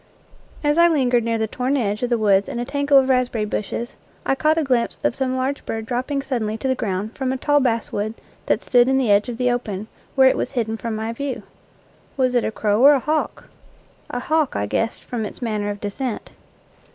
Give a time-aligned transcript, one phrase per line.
[0.63, 3.45] As I lingered near the torn edge of the woods in a tangle of raspberry
[3.45, 7.31] bushes, I caught a glimpse of some large bird dropping suddenly to the ground from
[7.31, 8.15] a tall basswood
[8.47, 11.43] that stood in the edge of the open, where it was hidden from my view.
[12.17, 13.47] Was it a crow or a hawk?
[14.09, 16.31] A hawk, I guessed, from its manner of descent.